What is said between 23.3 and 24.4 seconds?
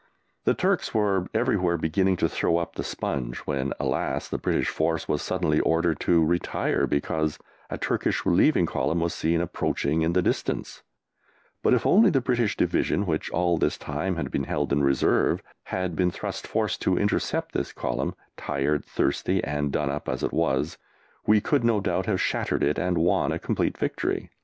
a complete victory.